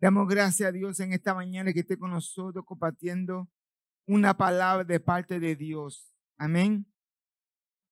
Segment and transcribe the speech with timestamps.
[0.00, 3.50] Damos gracias a Dios en esta mañana que esté con nosotros compartiendo
[4.06, 6.10] una palabra de parte de Dios.
[6.38, 6.90] Amén.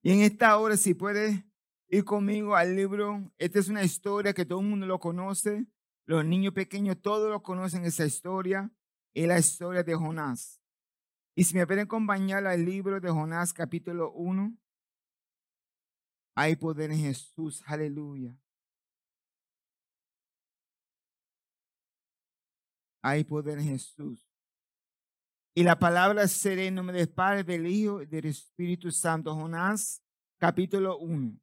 [0.02, 1.44] Y en esta hora, si puede
[1.86, 5.66] ir conmigo al libro, esta es una historia que todo el mundo lo conoce,
[6.06, 8.72] los niños pequeños todos lo conocen esa historia,
[9.12, 10.62] es la historia de Jonás.
[11.34, 14.56] Y si me pueden acompañar al libro de Jonás capítulo 1,
[16.34, 18.34] hay poder en Jesús, aleluya.
[23.08, 24.28] Hay poder en Jesús.
[25.54, 29.34] Y la palabra será en nombre del Padre, del Hijo y del Espíritu Santo.
[29.34, 30.02] Jonás,
[30.36, 31.40] capítulo 1.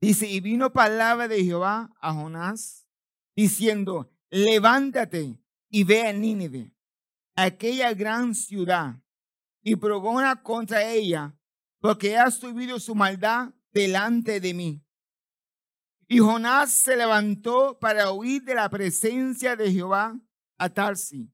[0.00, 2.86] Dice, y vino palabra de Jehová a Jonás,
[3.34, 6.72] diciendo, levántate y ve a Nínive,
[7.34, 8.94] aquella gran ciudad,
[9.60, 11.36] y progona contra ella,
[11.80, 14.84] porque ha subido su maldad delante de mí.
[16.06, 20.18] Y Jonás se levantó para huir de la presencia de Jehová
[20.58, 21.32] a Tarsi.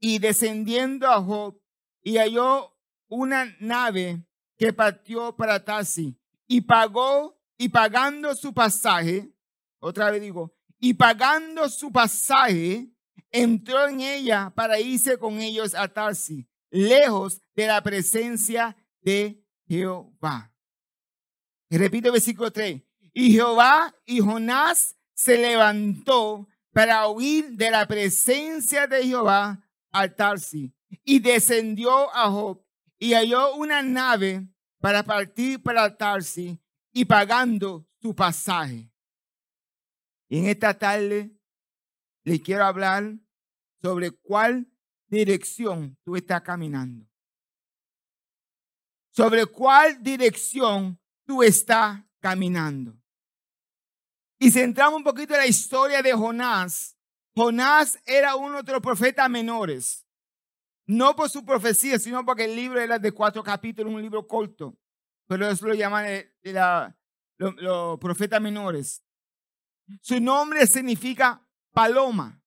[0.00, 1.60] Y descendiendo a Job,
[2.02, 2.76] y halló
[3.08, 9.32] una nave que partió para Tarsi, y pagó, y pagando su pasaje,
[9.78, 12.90] otra vez digo, y pagando su pasaje,
[13.30, 20.52] entró en ella para irse con ellos a Tarsi, lejos de la presencia de Jehová.
[21.70, 22.82] Repito versículo 3.
[23.14, 30.74] Y Jehová y Jonás se levantó para huir de la presencia de Jehová al Tarsi
[31.04, 32.64] y descendió a Job
[32.98, 34.48] y halló una nave
[34.80, 36.58] para partir para Tarsi
[36.92, 38.90] y pagando su pasaje.
[40.28, 41.30] Y en esta tarde
[42.24, 43.14] le quiero hablar
[43.82, 44.66] sobre cuál
[45.08, 47.06] dirección tú estás caminando.
[49.10, 53.01] Sobre cuál dirección tú estás caminando.
[54.42, 56.98] Y centramos un poquito en la historia de Jonás.
[57.32, 60.04] Jonás era uno de los profetas menores.
[60.84, 64.76] No por su profecía, sino porque el libro era de cuatro capítulos, un libro corto.
[65.28, 66.34] Pero eso lo llaman eh,
[67.38, 69.04] los profetas menores.
[70.00, 71.40] Su nombre significa
[71.70, 72.42] paloma.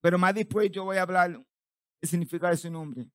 [0.00, 1.40] Pero más después yo voy a hablar
[2.00, 3.06] el significado de su nombre.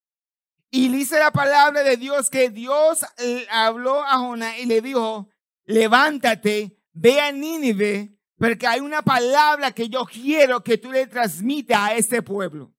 [0.72, 3.06] Y dice la palabra de Dios que Dios
[3.52, 5.28] habló a Jonás y le dijo,
[5.66, 11.78] levántate, ve a Nínive, porque hay una palabra que yo quiero que tú le transmitas
[11.78, 12.74] a este pueblo.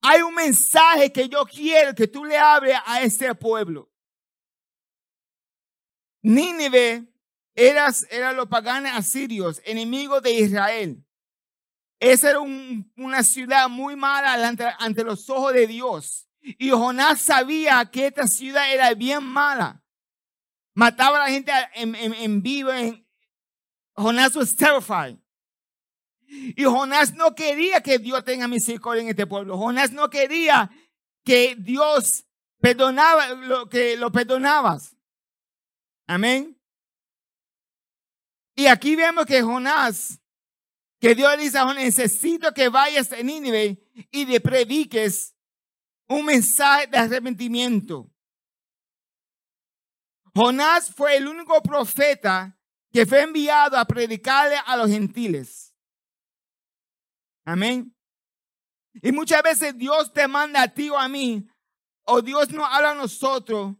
[0.00, 3.90] Hay un mensaje que yo quiero que tú le hables a este pueblo.
[6.22, 7.12] Nínive
[7.54, 11.04] era, era los paganos asirios, enemigos de Israel.
[12.00, 14.34] Esa era una ciudad muy mala
[14.78, 16.28] ante, los ojos de Dios.
[16.40, 19.82] Y Jonás sabía que esta ciudad era bien mala.
[20.78, 22.70] Mataba a la gente en, vivo.
[23.96, 25.18] Jonás was terrified.
[26.28, 29.58] Y Jonás no quería que Dios tenga misericordia en este pueblo.
[29.58, 30.70] Jonás no quería
[31.24, 32.24] que Dios
[32.60, 34.94] perdonaba lo que lo perdonabas.
[36.06, 36.56] Amén.
[38.54, 40.20] Y aquí vemos que Jonás
[41.00, 45.34] que Dios le dice a Jonás, necesito que vayas a Nínive y le prediques
[46.06, 48.12] un mensaje de arrepentimiento.
[50.34, 52.56] Jonás fue el único profeta
[52.92, 55.74] que fue enviado a predicarle a los gentiles.
[57.44, 57.94] Amén.
[58.94, 61.46] Y muchas veces Dios te manda a ti o a mí,
[62.04, 63.76] o Dios nos habla a nosotros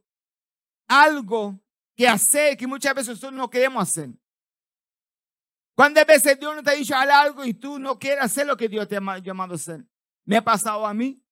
[0.86, 1.60] algo
[1.96, 4.10] que hacer que muchas veces nosotros no queremos hacer.
[5.74, 8.68] ¿Cuántas veces Dios no te ha dicho algo y tú no quieres hacer lo que
[8.68, 9.84] Dios te ha llamado a hacer?
[10.24, 11.22] Me ha pasado a mí.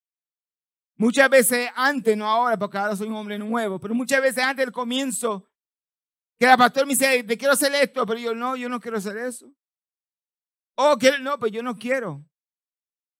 [0.97, 4.65] Muchas veces antes, no ahora, porque ahora soy un hombre nuevo, pero muchas veces antes
[4.65, 5.49] del comienzo,
[6.39, 8.99] que el pastor me dice, te quiero hacer esto, pero yo no, yo no quiero
[8.99, 9.51] hacer eso.
[10.77, 12.25] Oh, no, pues yo no quiero.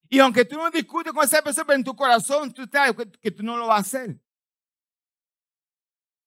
[0.09, 3.31] Y aunque tú no discutes con esa persona, pero en tu corazón tú sabes que,
[3.31, 4.21] tú no lo vas a hacer.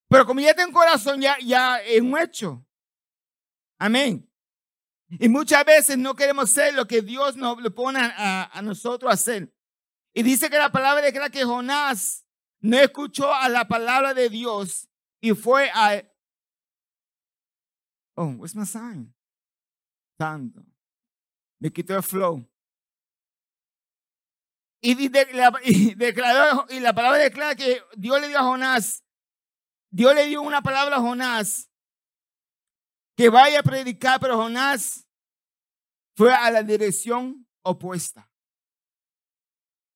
[0.08, 2.64] Pero como ya tengo corazón, ya, ya es un hecho.
[3.78, 4.28] Amén.
[5.08, 9.52] Y muchas veces no queremos hacer lo que Dios nos pone a, nosotros a hacer.
[10.12, 12.26] Y dice que la palabra declara que Jonás
[12.60, 14.88] no escuchó a la palabra de Dios
[15.20, 16.02] y fue a...
[18.16, 19.14] Oh, where's my sign?
[20.18, 20.62] Tanto.
[21.60, 22.46] Me quitó el flow.
[24.82, 24.92] Y,
[25.64, 29.04] y, declaró, y la palabra declara que Dios le dio a Jonás,
[29.90, 31.70] Dios le dio una palabra a Jonás
[33.16, 35.06] que vaya a predicar, pero Jonás
[36.16, 38.29] fue a la dirección opuesta.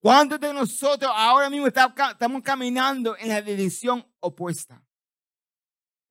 [0.04, 4.84] ¿Cuántos de nosotros ahora mismo estamos caminando en la dirección opuesta?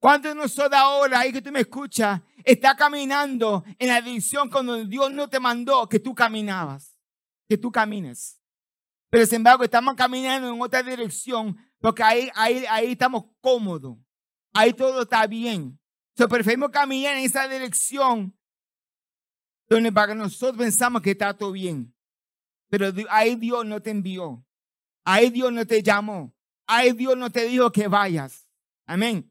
[0.00, 4.84] ¿Cuántos de nosotros ahora, ahí que tú me escuchas, está caminando en la dirección cuando
[4.84, 6.98] Dios no te mandó que tú caminabas,
[7.48, 8.42] que tú camines?
[9.10, 13.96] Pero sin embargo, estamos caminando en otra dirección porque ahí, ahí, ahí estamos cómodos.
[14.52, 15.78] Ahí todo está bien.
[16.18, 18.36] So, preferimos caminar en esa dirección
[19.68, 21.93] donde para nosotros pensamos que está todo bien.
[22.68, 24.44] Pero ahí Dios no te envió.
[25.04, 26.34] Ahí Dios no te llamó.
[26.66, 28.48] Ahí Dios no te dijo que vayas.
[28.86, 29.30] Amén.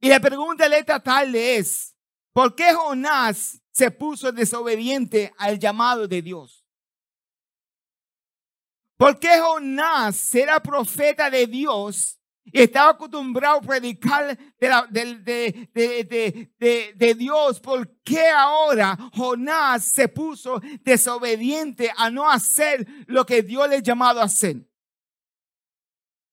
[0.00, 1.96] Y la pregunta de esta tarde es,
[2.32, 6.64] ¿por qué Jonás se puso desobediente al llamado de Dios?
[8.96, 15.68] ¿Por qué Jonás era profeta de Dios y estaba acostumbrado a predicar de,
[16.58, 17.60] de, de, Dios.
[17.60, 23.80] ¿Por qué ahora Jonás se puso desobediente a no hacer lo que Dios le ha
[23.80, 24.66] llamado a hacer?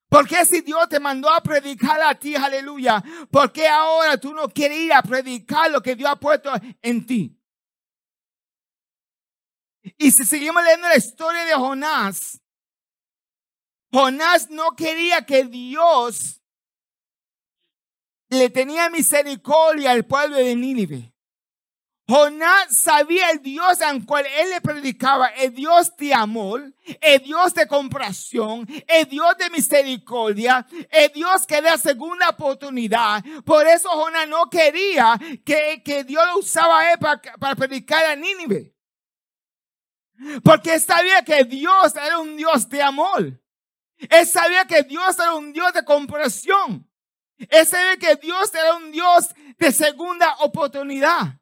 [0.09, 3.03] ¿Por qué si Dios te mandó a predicar a ti, aleluya?
[3.29, 6.49] ¿Por qué ahora tú no quieres ir a predicar lo que Dios ha puesto
[6.81, 7.37] en ti?
[9.97, 12.41] Y si seguimos leyendo la historia de Jonás,
[13.91, 16.41] Jonás no quería que Dios
[18.29, 21.13] le tenía misericordia al pueblo de Nínive.
[22.09, 27.53] Jonás sabía el Dios al cual él le predicaba, el Dios de amor, el Dios
[27.53, 33.21] de compasión, el Dios de misericordia, el Dios que da segunda oportunidad.
[33.43, 38.05] Por eso Jonás no quería que, que Dios lo usaba a él para, para predicar
[38.05, 38.73] a Nínive.
[40.43, 43.37] Porque sabía que Dios era un Dios de amor.
[43.97, 46.87] Él sabía que Dios era un Dios de comprensión.
[47.37, 51.39] Él sabía que Dios era un Dios de segunda oportunidad.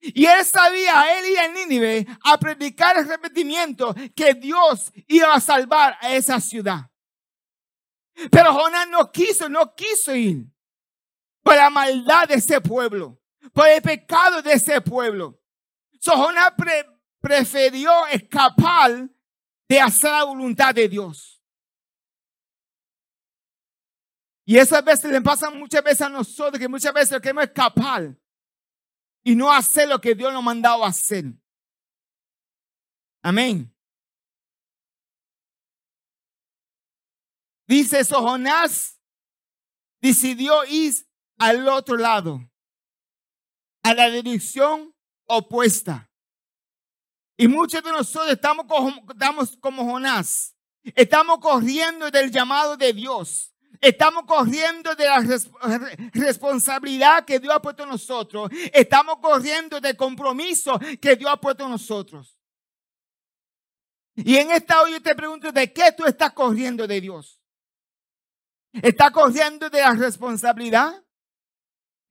[0.00, 5.40] Y él sabía, él iba a Nínive a predicar el arrepentimiento que Dios iba a
[5.40, 6.90] salvar a esa ciudad.
[8.30, 10.46] Pero Jonás no quiso, no quiso ir
[11.42, 13.20] por la maldad de ese pueblo,
[13.52, 15.40] por el pecado de ese pueblo.
[16.00, 16.52] So Jonás
[17.20, 19.08] prefirió escapar
[19.68, 21.35] de hacer la voluntad de Dios.
[24.48, 28.16] Y esas veces le pasan muchas veces a nosotros que muchas veces queremos escapar
[29.24, 31.24] y no hacer lo que Dios nos ha mandado hacer.
[33.22, 33.74] Amén.
[37.66, 39.00] Dice eso, Jonás
[40.00, 40.94] decidió ir
[41.38, 42.40] al otro lado,
[43.82, 44.94] a la dirección
[45.26, 46.08] opuesta.
[47.36, 50.54] Y muchos de nosotros estamos como, estamos como Jonás.
[50.94, 53.55] Estamos corriendo del llamado de Dios.
[53.80, 55.24] Estamos corriendo de la
[56.12, 58.50] responsabilidad que Dios ha puesto en nosotros.
[58.72, 62.38] Estamos corriendo del compromiso que Dios ha puesto en nosotros.
[64.14, 67.40] Y en esta hoy yo te pregunto, ¿de qué tú estás corriendo de Dios?
[68.72, 71.04] ¿Estás corriendo de la responsabilidad?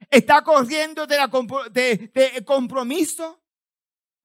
[0.10, 1.28] ¿Estás corriendo de, la,
[1.72, 3.42] de compromiso?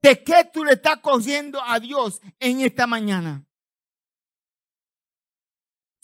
[0.02, 3.44] ¿De qué tú le estás corriendo a Dios en esta mañana?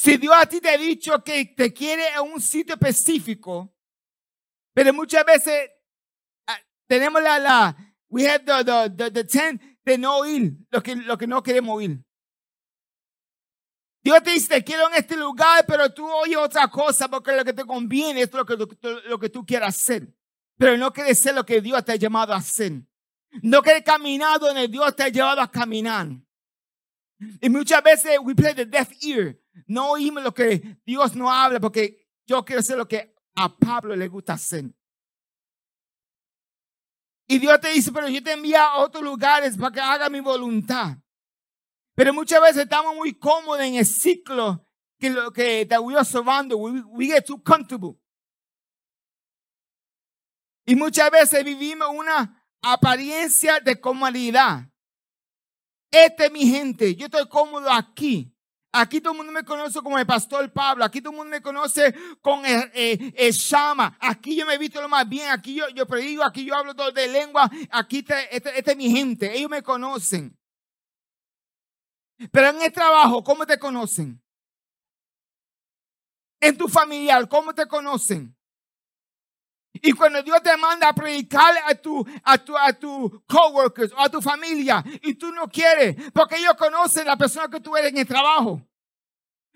[0.06, 3.74] Si Dios a ti te ha dicho que te quiere en un sitio específico,
[4.72, 5.68] pero muchas veces
[6.46, 7.76] ah, tenemos la, la
[8.08, 11.82] we have the, the, the, ten de no ir, lo que, lo que no queremos
[11.82, 11.98] ir.
[14.04, 17.44] Dios te dice, te quiero en este lugar, pero tú oyes otra cosa porque lo
[17.44, 20.06] que te conviene es lo que, lo, que tú quieras hacer.
[20.56, 22.80] Pero no quieres ser lo que Dios te ha llamado a hacer.
[23.42, 26.06] No quieres caminar donde Dios te ha llevado a caminar.
[27.40, 29.36] Y muchas veces we play the deaf ear.
[29.66, 33.94] No oímos lo que Dios no habla porque yo quiero hacer lo que a Pablo
[33.96, 34.64] le gusta hacer.
[37.28, 40.20] Y Dios te dice, pero yo te envío a otros lugares para que haga mi
[40.20, 40.96] voluntad.
[41.94, 44.64] Pero muchas veces estamos muy cómodos en el ciclo
[44.98, 47.98] que lo que we are surrounded, we, we get too comfortable.
[50.66, 54.68] Y muchas veces vivimos una apariencia de comodidad.
[55.90, 58.35] Este es mi gente, yo estoy cómodo aquí.
[58.72, 60.84] Aquí todo el mundo me conoce como el pastor Pablo.
[60.84, 63.96] Aquí todo el mundo me conoce con el, el, Shama.
[64.00, 65.30] Aquí yo me he visto lo más bien.
[65.30, 66.22] Aquí yo, yo predigo.
[66.22, 67.50] Aquí yo hablo todo de lengua.
[67.70, 69.34] Aquí este, este, es mi gente.
[69.34, 70.36] Ellos me conocen.
[72.30, 74.22] Pero en el trabajo, ¿cómo te conocen?
[76.40, 78.36] En tu familiar, ¿cómo te conocen?
[79.82, 84.00] Y cuando Dios te manda a predicar a tu, a tu, a tu coworkers o
[84.00, 87.92] a tu familia y tú no quieres, porque ellos conocen la persona que tú eres
[87.92, 88.62] en el trabajo.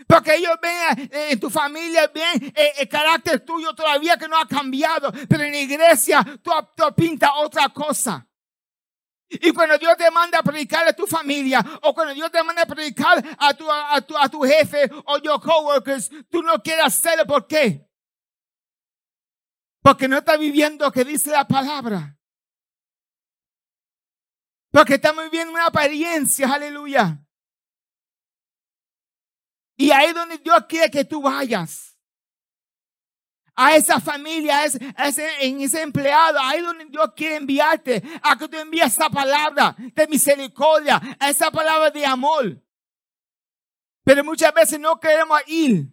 [0.07, 4.39] Porque ellos ven eh, en tu familia, ven eh, el carácter tuyo todavía que no
[4.39, 5.13] ha cambiado.
[5.29, 8.27] Pero en la iglesia tú, tú pintas otra cosa.
[9.29, 12.63] Y cuando Dios te manda a predicar a tu familia, o cuando Dios te manda
[12.63, 16.87] a predicar a tu, a tu, a tu jefe o your coworkers, tú no quieres
[16.87, 17.27] hacerlo.
[17.27, 17.90] ¿Por qué?
[19.83, 22.17] Porque no está viviendo lo que dice la palabra.
[24.71, 27.19] Porque estamos viviendo una apariencia, aleluya.
[29.77, 31.97] Y ahí es donde Dios quiere que tú vayas.
[33.57, 34.61] A esa familia,
[34.97, 38.03] a ese, en ese empleado, ahí es donde Dios quiere enviarte.
[38.23, 42.63] A que tú envíes esa palabra de misericordia, a esa palabra de amor.
[44.05, 45.91] Pero muchas veces no queremos ir.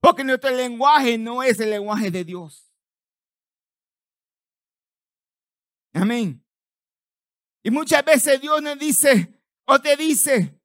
[0.00, 2.70] Porque nuestro lenguaje no es el lenguaje de Dios.
[5.92, 6.44] Amén.
[7.62, 10.60] Y muchas veces Dios nos dice o te dice,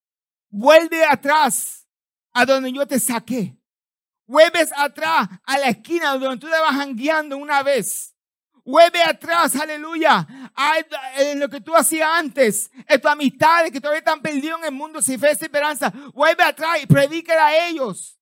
[0.49, 1.87] vuelve atrás
[2.33, 3.57] a donde yo te saqué.
[4.27, 8.15] Vuelves atrás a la esquina donde tú vas jangueando una vez.
[8.63, 10.27] Vuelve atrás, aleluya,
[11.17, 14.71] en lo que tú hacías antes, en tus amistades que todavía están perdidos en el
[14.71, 15.91] mundo sin fe y esperanza.
[16.13, 18.20] Vuelve atrás y predícala a ellos.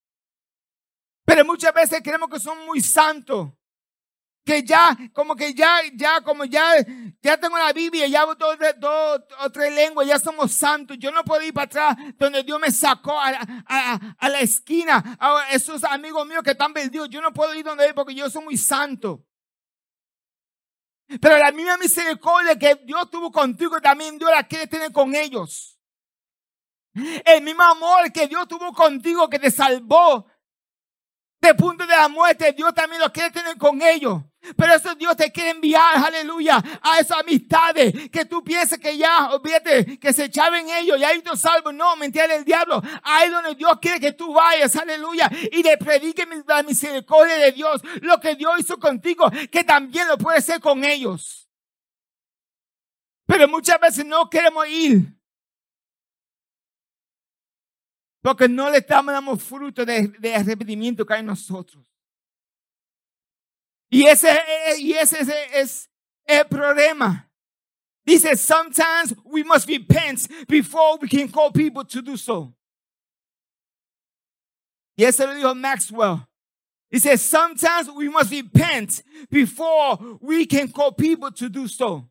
[1.29, 3.51] Pero muchas veces creemos que son muy santos.
[4.43, 6.73] Que ya, como que ya, ya, como ya,
[7.21, 10.97] ya tengo la Biblia, ya hago dos, dos o tres lenguas, ya somos santos.
[10.99, 13.29] Yo no puedo ir para atrás donde Dios me sacó a,
[13.67, 17.09] a, a la esquina, a esos amigos míos que están perdidos.
[17.09, 19.23] Yo no puedo ir donde él porque yo soy muy santo.
[21.21, 25.79] Pero la misma misericordia que Dios tuvo contigo, también Dios la quiere tener con ellos.
[27.23, 30.25] El mismo amor que Dios tuvo contigo, que te salvó,
[31.41, 34.21] de punto de la muerte, Dios también lo quiere tener con ellos.
[34.55, 39.29] Pero eso Dios te quiere enviar, aleluya, a esas amistades que tú piensas que ya,
[39.31, 41.71] olvídate, que se echaban ellos, y ahí tú salvo.
[41.71, 42.81] No, mentira del diablo.
[43.03, 47.81] Ahí donde Dios quiere que tú vayas, aleluya, y le predique la misericordia de Dios.
[48.01, 51.49] Lo que Dios hizo contigo, que también lo puede hacer con ellos.
[53.25, 55.18] Pero muchas veces no queremos ir.
[58.21, 61.85] Porque no le dando fruto de, de arrepentimiento que hay en nosotros.
[63.89, 64.29] Y ese,
[64.77, 65.19] y ese,
[65.53, 65.89] es
[66.25, 67.29] el problema.
[68.05, 72.53] Dice, sometimes we must repent before we can call people to do so.
[74.97, 76.27] Y eso lo dijo Maxwell.
[76.91, 82.08] Says, sometimes we must repent before we can call people to do so.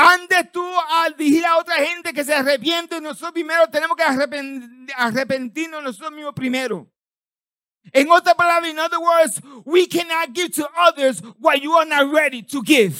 [0.00, 4.04] Antes tú al decir a otra gente que se arrepiente, nosotros primero tenemos que
[4.94, 6.88] arrepentirnos nosotros mismos primero.
[7.92, 12.14] En otras palabras, in other words, we cannot give to others what you are not
[12.14, 12.94] ready to give.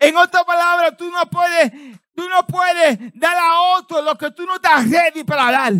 [0.00, 1.70] En otras palabras, tú no puedes,
[2.16, 5.72] tú no puedes dar a otro lo que tú no estás ready para dar.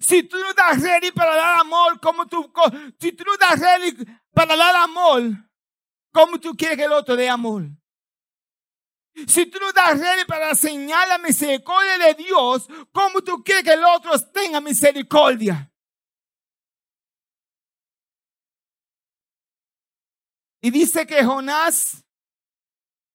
[0.00, 2.52] Si tú no estás ready para dar amor, como tú,
[2.98, 3.94] si tú no estás ready
[4.32, 5.22] para dar amor,
[6.12, 7.64] ¿cómo tú quieres que el otro dé amor?
[9.28, 13.72] Si tú no estás ready para enseñar la misericordia de Dios, ¿cómo tú quieres que
[13.72, 15.70] el otro tenga misericordia?
[20.60, 22.02] Y dice que Jonás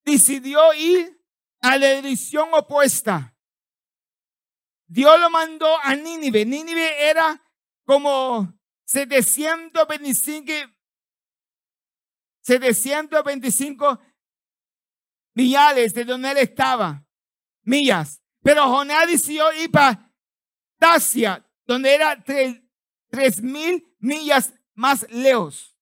[0.06, 1.20] decidió ir
[1.62, 3.36] a la dirección opuesta.
[4.90, 6.46] Dios lo mandó a Nínive.
[6.46, 7.40] Nínive era
[7.86, 10.52] como 725,
[12.42, 14.00] 725
[15.36, 17.06] millares de donde él estaba.
[17.62, 18.20] Millas.
[18.42, 20.12] Pero Jonás decidió ir para
[20.80, 25.78] Tasia, donde era tres, mil millas más lejos.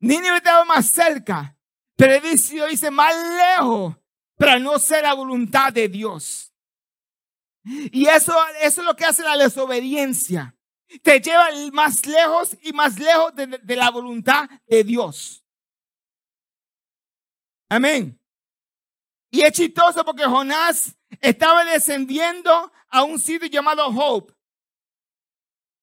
[0.00, 1.56] Nínive estaba más cerca,
[1.96, 3.96] pero él decidió más lejos
[4.36, 6.51] para no ser la voluntad de Dios.
[7.64, 10.56] Y eso, eso es lo que hace la desobediencia.
[11.02, 15.44] Te lleva más lejos y más lejos de, la voluntad de Dios.
[17.70, 18.18] Amén.
[19.30, 24.34] Y es chistoso porque Jonás estaba descendiendo a un sitio llamado Hope,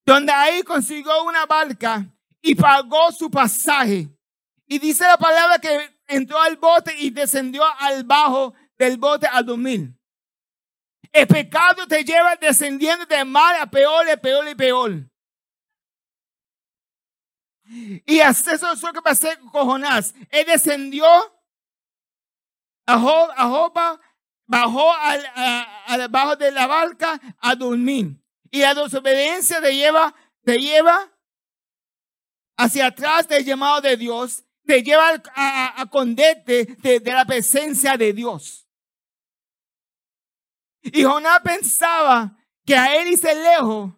[0.05, 2.05] donde ahí consiguió una barca
[2.41, 4.07] y pagó su pasaje.
[4.67, 9.41] Y dice la palabra que entró al bote y descendió al bajo del bote a
[9.41, 9.98] dormir.
[11.11, 15.09] El pecado te lleva descendiendo de mal a peor, y peor y peor.
[18.05, 20.13] Y eso es lo que pasó con Jonás.
[20.29, 21.05] Él descendió
[22.85, 23.99] a Jopa,
[24.45, 28.19] bajó al, a, de la barca a dormir.
[28.51, 31.11] Y la desobediencia te lleva, te lleva
[32.57, 38.68] hacia atrás del llamado de Dios, te lleva a, a, de la presencia de Dios.
[40.81, 43.91] Y Jonás pensaba que a él irse lejos,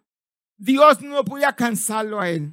[0.57, 2.51] Dios no podía alcanzarlo a él.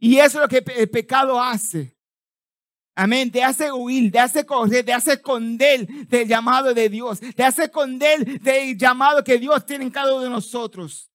[0.00, 1.96] Y eso es lo que el pecado hace.
[2.94, 3.30] Amén.
[3.30, 7.20] Te hace huir, te hace correr, te hace esconder del llamado de Dios.
[7.20, 11.08] Te hace esconder del llamado que Dios tiene en cada uno de nosotros.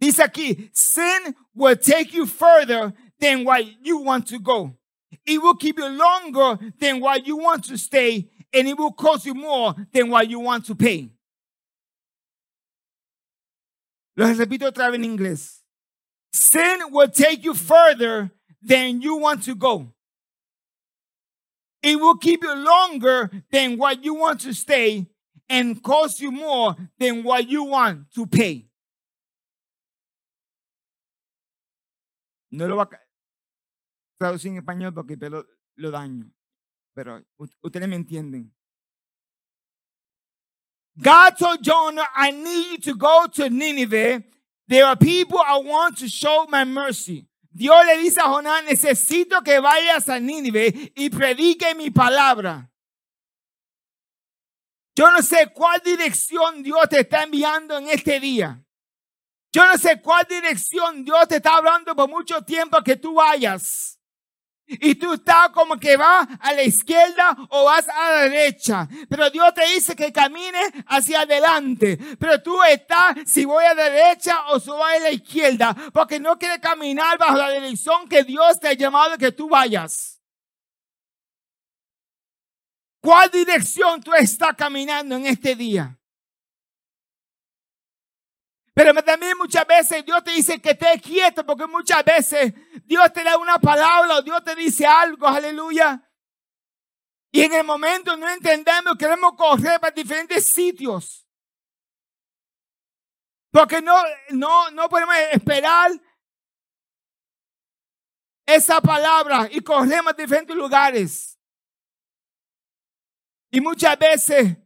[0.00, 4.76] Dice aquí, sin will take you further than what you want to go.
[5.24, 9.26] It will keep you longer than what you want to stay, and it will cost
[9.26, 11.10] you more than what you want to pay.
[14.16, 15.60] Lo repito otra vez en inglés.
[16.32, 18.30] Sin will take you further
[18.62, 19.92] than you want to go.
[21.82, 25.06] It will keep you longer than what you want to stay
[25.48, 28.66] and cost you more than what you want to pay.
[32.52, 33.00] No lo va a
[34.18, 36.30] traducir en español porque lo, lo daño,
[36.94, 37.22] pero
[37.62, 38.52] ustedes me entienden.
[40.96, 44.22] God told Jonah, I need you to go to Nineveh.
[44.68, 47.26] There are people I want to show my mercy.
[47.52, 52.70] Dios le dice a Jonás, necesito que vayas a Nínive y predique mi palabra.
[54.94, 58.62] Yo no sé cuál dirección Dios te está enviando en este día.
[59.52, 63.99] Yo no sé cuál dirección Dios te está hablando por mucho tiempo que tú vayas.
[64.70, 68.88] Y tú estás como que vas a la izquierda o vas a la derecha.
[69.08, 71.98] Pero Dios te dice que camines hacia adelante.
[72.18, 75.74] Pero tú estás si voy a la derecha o si voy a la izquierda.
[75.92, 80.20] Porque no quieres caminar bajo la dirección que Dios te ha llamado que tú vayas.
[83.00, 85.99] ¿Cuál dirección tú estás caminando en este día?
[88.72, 93.24] Pero también muchas veces Dios te dice que estés quieto porque muchas veces Dios te
[93.24, 96.06] da una palabra o Dios te dice algo, aleluya.
[97.32, 101.26] Y en el momento no entendemos, queremos correr para diferentes sitios.
[103.52, 103.96] Porque no,
[104.30, 105.90] no, no podemos esperar
[108.46, 111.38] esa palabra y corremos a diferentes lugares.
[113.50, 114.56] Y muchas veces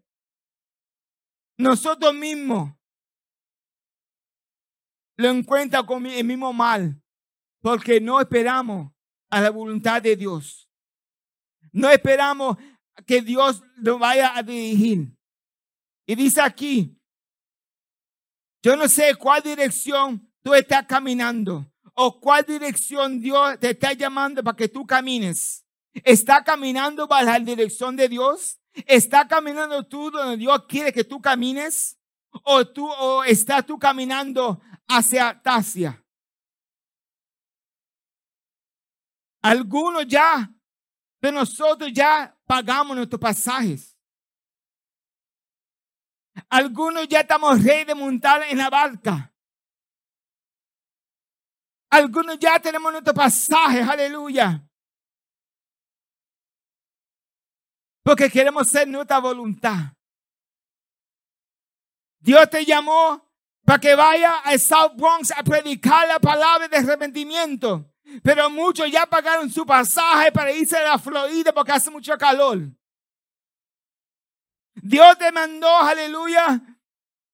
[1.57, 2.75] nosotros mismos
[5.17, 7.01] lo encuentra con el mismo mal,
[7.61, 8.93] porque no esperamos
[9.31, 10.69] a la voluntad de Dios.
[11.73, 12.57] No esperamos
[13.07, 15.17] que Dios lo vaya a dirigir.
[16.07, 16.97] Y dice aquí,
[18.63, 24.43] yo no sé cuál dirección tú estás caminando o cuál dirección Dios te está llamando
[24.43, 25.65] para que tú camines.
[25.93, 28.59] ¿Está caminando para la dirección de Dios?
[28.87, 31.99] ¿Está caminando tú donde Dios quiere que tú camines?
[32.43, 36.01] ¿O tú o estás tú caminando hacia Tasia.
[39.43, 40.51] Algunos ya
[41.21, 43.97] de nosotros ya pagamos nuestros pasajes.
[46.49, 49.33] Algunos ya estamos ready de montar en la barca.
[51.91, 54.67] Algunos ya tenemos nuestro pasaje, aleluya.
[58.03, 59.95] Porque queremos ser nuestra voluntad.
[62.25, 63.23] Dios te llamó
[63.67, 67.93] para que vaya a South Bronx a predicar la palabra de arrepentimiento.
[68.23, 72.61] Pero muchos ya pagaron su pasaje para irse a la Florida porque hace mucho calor.
[74.77, 76.63] Dios te mandó, aleluya,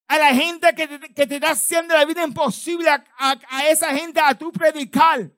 [0.08, 4.18] a la gente que te, que está haciendo la vida imposible, a, a, esa gente
[4.18, 5.30] a tu predicar.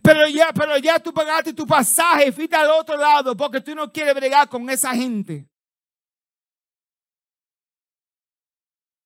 [0.00, 3.74] Pero ya, pero ya tú pagaste tu pasaje y fuiste al otro lado porque tú
[3.74, 5.48] no quieres bregar con esa gente.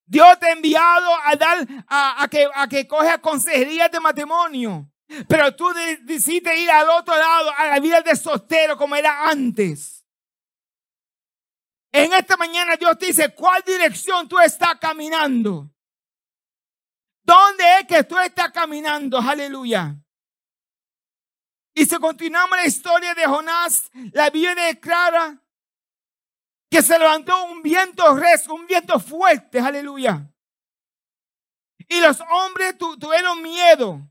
[0.08, 4.90] Dios te ha enviado a dar, a, que, a que coja consejería de matrimonio.
[5.28, 5.70] Pero tú
[6.02, 10.04] decidiste ir al otro lado, a la vida de soltero como era antes.
[11.92, 15.70] En esta mañana Dios te dice, ¿cuál dirección tú estás caminando?
[17.22, 19.18] ¿Dónde es que tú estás caminando?
[19.18, 19.94] Aleluya.
[21.74, 25.38] Y si continuamos la historia de Jonás, la Biblia declara
[26.70, 30.30] que se levantó un viento recio, un viento fuerte, aleluya.
[31.88, 34.06] Y los hombres tuvieron miedo.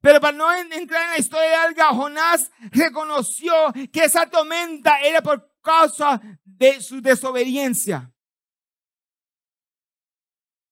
[0.00, 3.52] Pero para no entrar en la historia de Alga, Jonás reconoció
[3.92, 8.12] que esa tormenta era por causa de su desobediencia.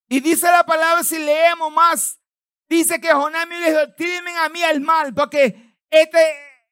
[0.08, 2.20] Y dice la palabra, si leemos más,
[2.68, 6.20] dice que Jonás me dijo, tírenme a mí al mal, porque este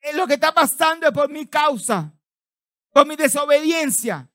[0.00, 2.14] es lo que está pasando por mi causa
[2.92, 4.30] por mi desobediencia.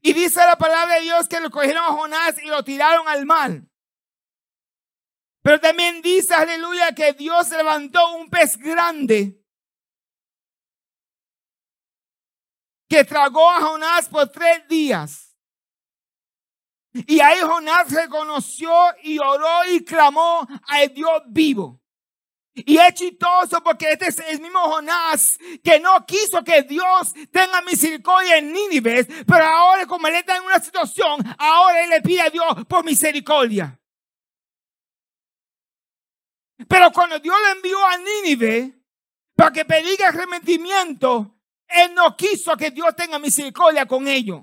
[0.00, 3.26] Y dice la palabra de Dios que lo cogieron a Jonás y lo tiraron al
[3.26, 3.62] mar.
[5.42, 9.38] Pero también dice, aleluya, que Dios levantó un pez grande
[12.88, 15.36] que tragó a Jonás por tres días.
[16.92, 18.70] Y ahí Jonás reconoció
[19.02, 21.80] y oró y clamó al Dios vivo.
[22.66, 27.62] Y es chistoso porque este es el mismo Jonás que no quiso que Dios tenga
[27.62, 32.22] misericordia en Nínive, pero ahora como él está en una situación, ahora él le pide
[32.22, 33.78] a Dios por misericordia.
[36.68, 38.74] Pero cuando Dios le envió a Nínive
[39.34, 44.42] para que pediga arrepentimiento, él no quiso que Dios tenga misericordia con ellos.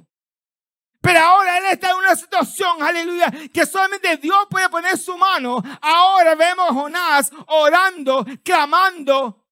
[1.05, 5.61] Pero ahora él está en una situación, aleluya, que solamente Dios puede poner su mano.
[5.79, 9.45] Ahora vemos a Jonás orando, clamando,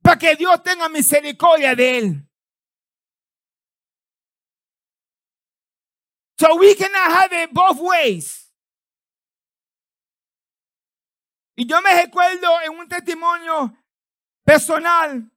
[0.00, 2.28] para que Dios tenga misericordia de él.
[6.38, 8.54] So we cannot have it both ways.
[11.56, 13.76] Y yo me recuerdo en un testimonio
[14.44, 15.28] personal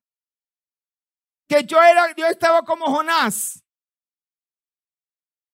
[1.47, 3.63] que yo era, yo estaba como Jonás.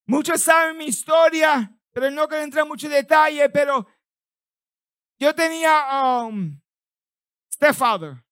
[0.05, 3.87] Muchos saben mi historia, pero no quiero entrar en mucho detalle, pero
[5.17, 6.61] yo tenía um,
[7.51, 8.23] stepfather,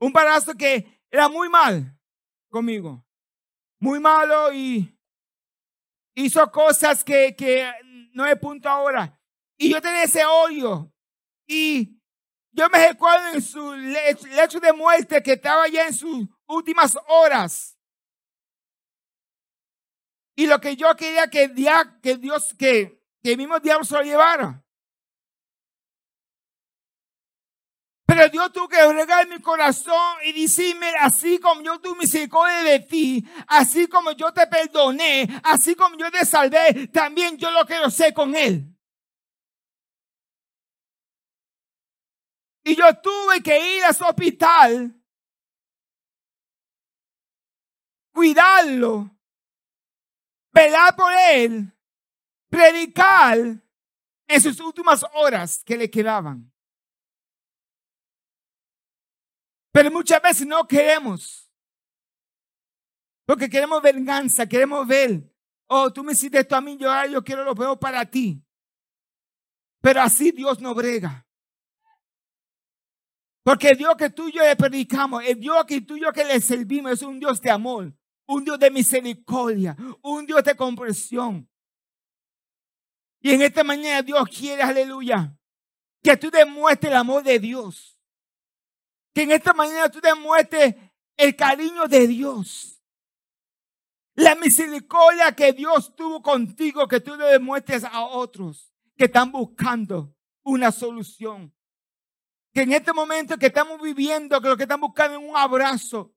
[0.00, 1.96] un padrastro que era muy mal
[2.48, 3.04] conmigo,
[3.78, 4.92] muy malo y
[6.14, 7.70] hizo cosas que, que
[8.12, 9.20] no he punto ahora.
[9.58, 10.92] Y yo tenía ese odio.
[11.46, 12.00] Y
[12.50, 17.75] yo me recuerdo en su lecho de muerte que estaba ya en sus últimas horas.
[20.36, 24.62] Y lo que yo quería que, Dios, que, que el mismo diablo se lo llevara.
[28.06, 32.80] Pero Dios tuvo que regar mi corazón y decirme, así como yo tuve misericordia de
[32.80, 37.86] ti, así como yo te perdoné, así como yo te salvé, también yo lo quiero
[37.86, 38.72] hacer con Él.
[42.62, 44.94] Y yo tuve que ir a su hospital,
[48.12, 49.15] cuidarlo,
[50.56, 51.70] velar por él,
[52.48, 53.38] predicar
[54.26, 56.50] en sus últimas horas que le quedaban.
[59.70, 61.52] Pero muchas veces no queremos.
[63.26, 65.30] Porque queremos venganza, queremos ver,
[65.66, 68.42] oh, tú me hiciste esto a mí, yo, yo quiero lo peor para ti.
[69.82, 71.26] Pero así Dios no brega.
[73.42, 76.12] Porque el Dios que tú y yo le predicamos, el Dios que tú y yo
[76.12, 77.95] que le servimos es un Dios de amor
[78.26, 81.48] un Dios de misericordia, un Dios de comprensión.
[83.20, 85.36] Y en esta mañana Dios quiere, aleluya,
[86.02, 87.98] que tú demuestres el amor de Dios.
[89.14, 90.74] Que en esta mañana tú demuestres
[91.16, 92.82] el cariño de Dios.
[94.14, 100.14] La misericordia que Dios tuvo contigo, que tú le demuestres a otros que están buscando
[100.42, 101.54] una solución.
[102.54, 106.15] Que en este momento que estamos viviendo, que lo que están buscando es un abrazo,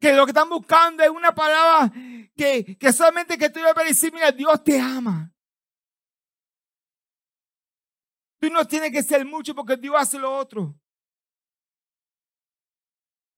[0.00, 1.92] que lo que están buscando es una palabra
[2.34, 5.30] que, que solamente que tú le vas a decir, mira, Dios te ama.
[8.40, 10.74] Tú no tienes que ser mucho porque Dios hace lo otro.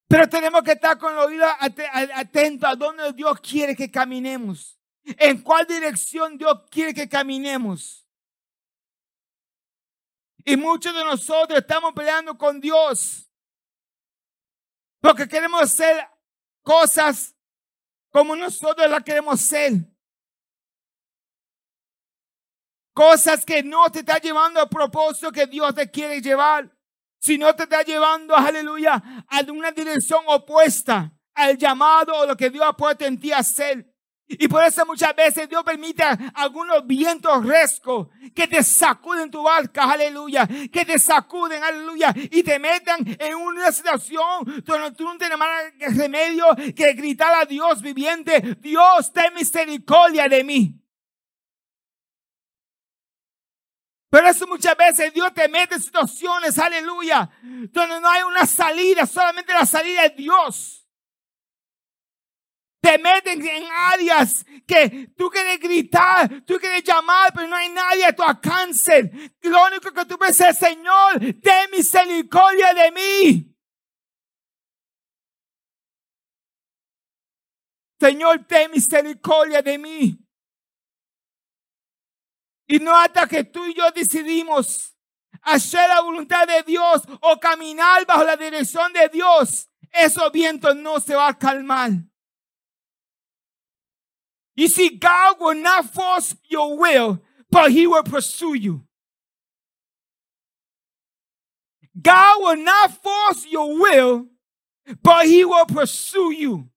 [0.07, 1.51] Pero tenemos que estar con los oídos
[2.14, 4.79] atentos a dónde Dios quiere que caminemos.
[5.05, 8.07] En cuál dirección Dios quiere que caminemos.
[10.44, 13.29] Y muchos de nosotros estamos peleando con Dios.
[15.01, 16.12] Porque queremos ser
[16.62, 17.35] cosas
[18.11, 19.72] como nosotros las queremos ser.
[22.94, 26.70] Cosas que no te está llevando al propósito que Dios te quiere llevar,
[27.18, 32.64] sino te está llevando, aleluya, a una dirección opuesta al llamado o lo que Dios
[32.66, 33.91] ha puesto en ti a hacer.
[34.38, 39.90] Y por eso muchas veces Dios permite algunos vientos rescos que te sacuden tu barca,
[39.90, 45.38] aleluya, que te sacuden, aleluya, y te metan en una situación donde tú no tienes
[45.38, 45.51] más
[45.97, 50.79] remedio que gritar a Dios viviente, Dios, ten misericordia de mí.
[54.12, 57.31] Pero eso muchas veces Dios te mete en situaciones, aleluya,
[57.71, 60.82] donde no hay una salida, solamente la salida es Dios.
[62.83, 68.05] Te meten en áreas que tú quieres gritar, tú quieres llamar, pero no hay nadie
[68.07, 69.09] a tu alcance.
[69.40, 73.57] Lo único que tú puedes es, Señor, ten misericordia de mí.
[78.01, 80.18] Señor, ten misericordia de mí.
[82.66, 84.97] Y no hasta que tú y yo decidimos
[85.42, 90.99] hacer la voluntad de Dios o caminar bajo la dirección de Dios, esos vientos no
[90.99, 91.92] se van a calmar.
[94.62, 97.20] You see, God will not force your will,
[97.51, 98.85] but He will pursue you.
[102.01, 104.29] God will not force your will,
[105.03, 106.68] but He will pursue you.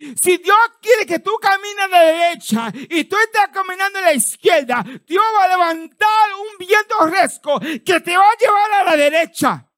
[0.00, 4.14] Si Dios quiere que tú camines a la derecha y tú estás caminando a la
[4.14, 8.96] izquierda, Dios va a levantar un viento fresco que te va a llevar a la
[8.96, 9.70] derecha.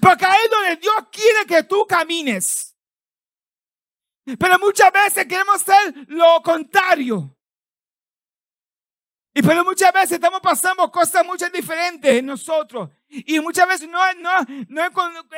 [0.00, 2.73] Porque ahí es donde Dios quiere que tú camines.
[4.24, 7.36] Pero muchas veces queremos hacer lo contrario.
[9.36, 12.88] Y pero muchas veces estamos pasando cosas muchas diferentes en nosotros.
[13.08, 14.30] Y muchas veces no, no,
[14.68, 14.82] no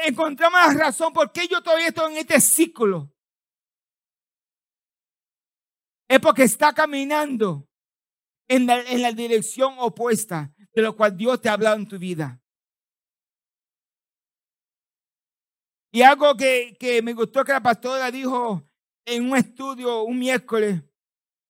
[0.05, 3.11] encontramos la razón por qué yo todavía estoy en este ciclo.
[6.07, 7.67] Es porque está caminando
[8.49, 11.99] en la, en la dirección opuesta de lo cual Dios te ha hablado en tu
[11.99, 12.39] vida.
[15.91, 18.63] Y algo que, que me gustó que la pastora dijo
[19.07, 20.83] en un estudio un miércoles,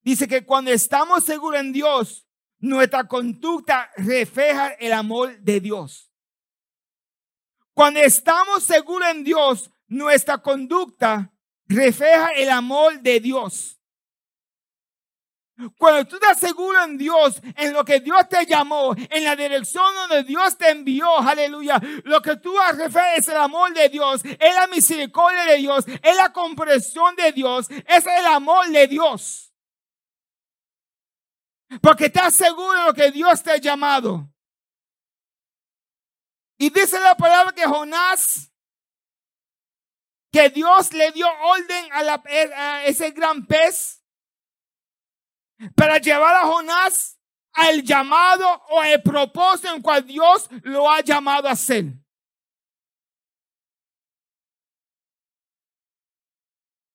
[0.03, 2.27] dice que cuando estamos seguros en Dios,
[2.59, 6.13] nuestra conducta refleja el amor de Dios.
[7.75, 11.33] Cuando estamos seguros en Dios, nuestra conducta
[11.67, 13.76] refleja el amor de Dios.
[15.79, 19.95] Cuando tú estás seguro en Dios, en lo que Dios te llamó, en la dirección
[19.95, 24.55] donde Dios te envió, aleluya, lo que tú refieres es el amor de Dios, es
[24.55, 29.51] la misericordia de Dios, es la comprensión de Dios, es el amor de Dios.
[31.81, 34.29] Porque estás seguro de lo que Dios te ha llamado.
[36.59, 38.53] Y dice la palabra que Jonás,
[40.31, 42.23] que Dios le dio orden a,
[42.57, 43.96] a ese gran pez
[45.75, 47.19] para llevar a Jonás
[47.53, 51.87] al llamado o al propósito en cual Dios lo ha llamado a hacer.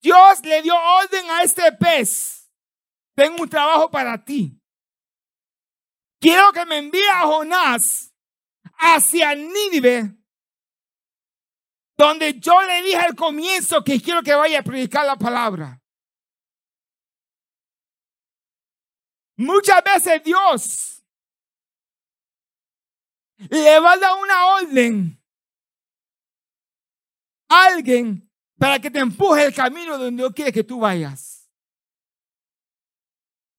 [0.01, 2.49] Dios le dio orden a este pez.
[3.15, 4.59] Tengo un trabajo para ti.
[6.19, 8.13] Quiero que me envíe a Jonás
[8.77, 10.15] hacia Nínive,
[11.97, 15.80] donde yo le dije al comienzo que quiero que vaya a predicar la palabra.
[19.41, 21.03] Muchas veces Dios
[23.49, 25.19] le va a dar una orden
[27.49, 31.49] a alguien para que te empuje el camino donde Dios quiere que tú vayas.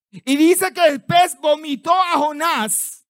[0.09, 3.05] Y dice que el pez vomitó a Jonás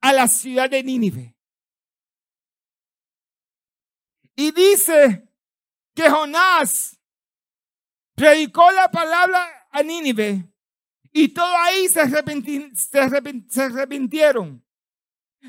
[0.00, 1.36] a la ciudad de Nínive.
[4.34, 5.28] Y dice
[5.94, 6.98] que Jonás
[8.16, 10.51] predicó la palabra a Nínive
[11.12, 14.64] y todo ahí se, arrepintieron.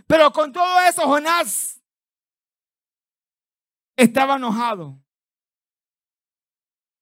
[0.05, 1.81] Pero con todo eso, Jonás
[3.95, 4.99] estaba enojado.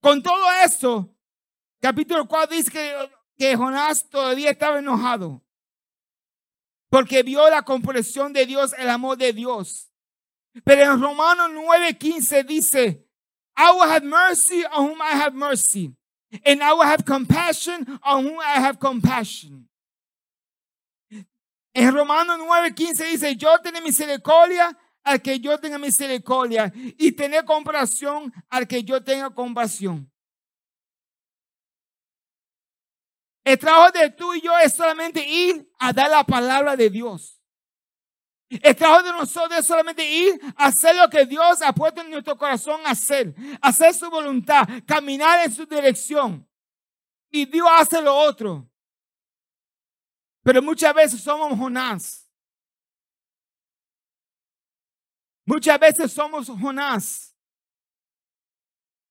[0.00, 1.14] Con todo eso,
[1.80, 5.42] capítulo 4 dice que, que Jonás todavía estaba enojado.
[6.88, 9.90] Porque vio la comprensión de Dios, el amor de Dios.
[10.64, 13.08] Pero en Romanos 9:15 dice,
[13.56, 15.96] I will have mercy on whom I have mercy.
[16.44, 19.68] And I will have compassion on whom I have compassion.
[21.74, 28.32] En Romanos 9:15 dice, yo tengo misericordia al que yo tenga misericordia y tener compasión
[28.48, 30.10] al que yo tenga compasión.
[33.44, 37.41] El trabajo de tú y yo es solamente ir a dar la palabra de Dios.
[38.60, 42.10] El trabajo de nosotros es solamente ir a hacer lo que Dios ha puesto en
[42.10, 46.46] nuestro corazón hacer, hacer su voluntad, caminar en su dirección.
[47.30, 48.68] Y Dios hace lo otro.
[50.42, 52.28] Pero muchas veces somos Jonás.
[55.46, 57.34] Muchas veces somos Jonás.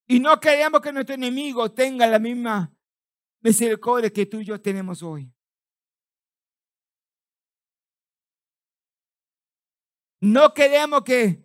[0.08, 2.72] Y no queremos que nuestro enemigo tenga la misma
[3.40, 5.34] misericordia que tú y yo tenemos hoy.
[10.22, 11.44] No queremos que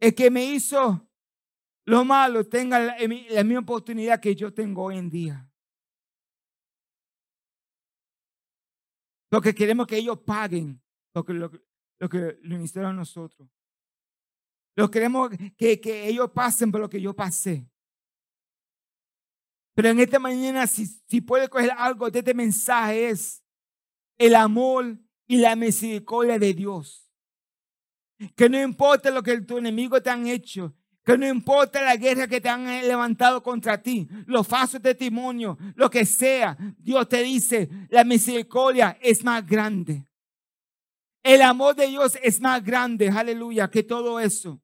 [0.00, 1.08] el que me hizo
[1.84, 2.96] lo malo tenga la,
[3.44, 5.48] misma oportunidad que yo tengo hoy en día.
[9.28, 10.80] Porque queremos que ellos paguen
[11.14, 11.50] lo que, lo,
[12.08, 13.48] que lo hicieron nosotros.
[14.76, 17.68] Lo queremos que, que ellos pasen por lo que yo pasé.
[19.74, 23.42] Pero en esta mañana, si, si puede coger algo de este mensaje, es
[24.18, 27.11] el amor y la misericordia de Dios.
[28.36, 30.74] Que no importa lo que tu enemigo te han hecho.
[31.04, 35.90] Que no importa la guerra que te han levantado contra ti, los falsos testimonios, lo
[35.90, 40.06] que sea, Dios te dice, la misericordia es más grande.
[41.24, 44.60] El amor de Dios es más grande, aleluya, que todo eso.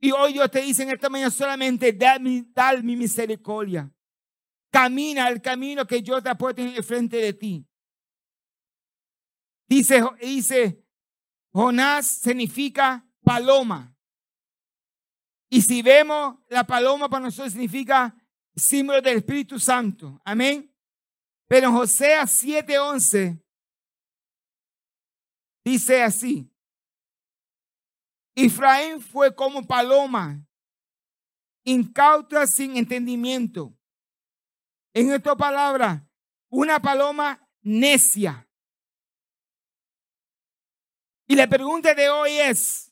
[0.00, 3.92] Y hoy Dios te dice en esta mañana solamente, dame, dame mi misericordia.
[4.70, 7.66] Camina el camino que yo te he puesto en frente de ti.
[9.66, 10.84] Dice, dice
[11.52, 13.94] Jonás significa paloma.
[15.50, 18.14] Y si vemos la paloma para nosotros significa
[18.54, 20.20] símbolo del Espíritu Santo.
[20.24, 20.74] Amén.
[21.46, 23.42] Pero en José 7:11
[25.64, 26.50] dice así.
[28.34, 30.46] Efraín fue como paloma,
[31.64, 33.76] incauta sin entendimiento.
[34.94, 36.08] En esta palabra,
[36.48, 38.47] una paloma necia.
[41.30, 42.90] Y la pregunta de hoy es,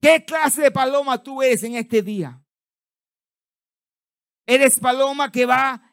[0.00, 2.40] ¿qué clase de paloma tú eres en este día?
[4.46, 5.92] ¿Eres paloma que va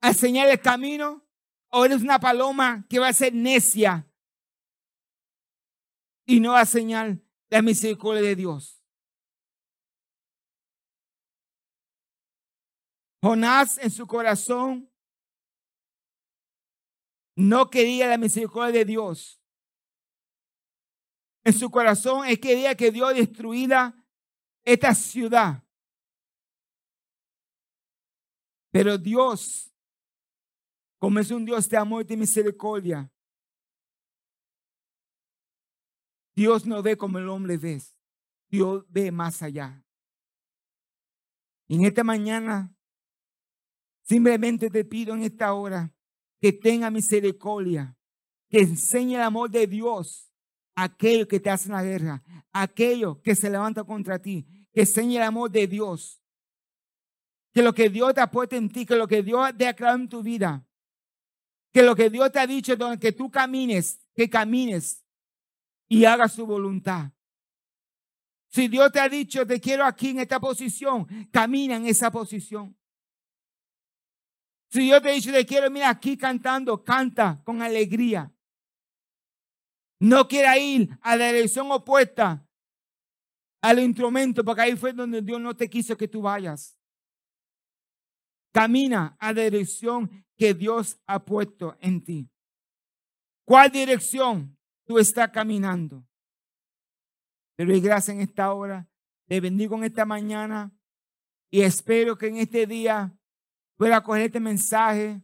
[0.00, 1.26] a enseñar el camino?
[1.70, 4.08] ¿O eres una paloma que va a ser necia
[6.24, 7.18] y no va a enseñar
[7.50, 8.80] la misericordia de Dios?
[13.20, 14.88] Jonás en su corazón
[17.34, 19.35] no quería la misericordia de Dios
[21.46, 23.94] en su corazón, él quería que Dios destruyera
[24.64, 25.62] esta ciudad.
[28.72, 29.72] Pero Dios,
[30.98, 33.08] como es un Dios de amor y de misericordia,
[36.34, 37.80] Dios no ve como el hombre ve.
[38.48, 39.84] Dios ve más allá.
[41.68, 42.74] Y en esta mañana,
[44.02, 45.94] simplemente te pido en esta hora
[46.40, 47.96] que tenga misericordia,
[48.48, 50.26] que enseñe el amor de Dios
[50.76, 55.26] aquello que te hace la guerra, aquello que se levanta contra ti, que enseña el
[55.26, 56.22] amor de Dios.
[57.52, 59.96] Que lo que Dios te ha puesto en ti, que lo que Dios ha creado
[59.96, 60.64] en tu vida,
[61.72, 65.02] que lo que Dios te ha dicho, donde que tú camines, que camines
[65.88, 67.10] y hagas su voluntad.
[68.48, 72.76] Si Dios te ha dicho, te quiero aquí en esta posición, camina en esa posición.
[74.68, 78.30] Si Dios te ha dicho, te quiero, mira aquí cantando, canta con alegría.
[79.98, 82.46] No quiera ir a la dirección opuesta
[83.62, 86.78] al instrumento, porque ahí fue donde Dios no te quiso que tú vayas.
[88.52, 92.30] Camina a la dirección que Dios ha puesto en ti.
[93.44, 96.06] ¿Cuál dirección tú estás caminando?
[97.56, 98.88] Pero doy gracias en esta hora.
[99.26, 100.72] Te bendigo en esta mañana
[101.50, 103.16] y espero que en este día
[103.76, 105.20] pueda coger este mensaje,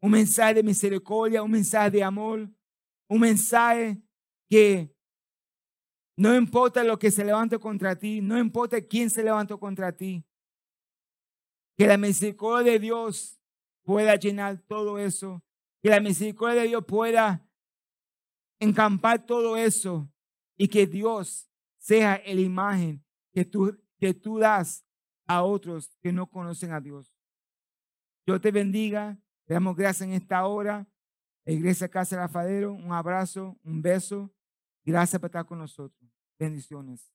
[0.00, 2.50] un mensaje de misericordia, un mensaje de amor,
[3.12, 4.00] un mensaje
[4.48, 4.90] que
[6.16, 10.24] no importa lo que se levante contra ti, no importa quién se levantó contra ti,
[11.76, 13.38] que la misericordia de Dios
[13.82, 15.42] pueda llenar todo eso,
[15.82, 17.46] que la misericordia de Dios pueda
[18.58, 20.10] encampar todo eso
[20.56, 24.86] y que Dios sea la imagen que tú, que tú das
[25.26, 27.12] a otros que no conocen a Dios.
[28.24, 30.86] Dios te bendiga, te damos gracias en esta hora.
[31.44, 34.30] Iglesia Casa Rafadero, un abrazo, un beso.
[34.84, 36.10] Gracias por estar con nosotros.
[36.38, 37.12] Bendiciones.